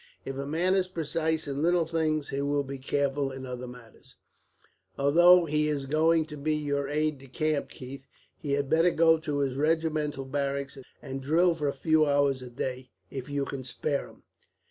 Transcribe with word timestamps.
If 0.25 0.35
a 0.35 0.47
man 0.47 0.73
is 0.73 0.87
precise 0.87 1.47
in 1.47 1.61
little 1.61 1.85
things, 1.85 2.29
he 2.29 2.41
will 2.41 2.63
be 2.63 2.79
careful 2.79 3.31
in 3.31 3.45
other 3.45 3.67
matters. 3.67 4.15
"Although 4.97 5.45
he 5.45 5.67
is 5.67 5.85
going 5.85 6.25
to 6.25 6.37
be 6.37 6.55
your 6.55 6.89
aide 6.89 7.19
de 7.19 7.27
camp, 7.27 7.69
Keith, 7.69 8.07
he 8.35 8.53
had 8.53 8.67
better 8.67 8.89
go 8.89 9.19
to 9.19 9.37
his 9.37 9.53
regimental 9.55 10.25
barracks, 10.25 10.79
and 11.03 11.21
drill 11.21 11.53
for 11.53 11.67
a 11.67 11.73
few 11.75 12.07
hours 12.07 12.41
a 12.41 12.49
day, 12.49 12.89
if 13.11 13.29
you 13.29 13.45
can 13.45 13.63
spare 13.63 14.07
him." 14.07 14.23